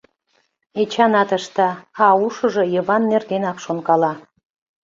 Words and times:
Эчанат 0.81 1.29
ышта, 1.37 1.69
а 2.05 2.05
ушыжо 2.25 2.63
Йыван 2.73 3.03
нергенак 3.11 3.57
шонкала. 3.65 4.13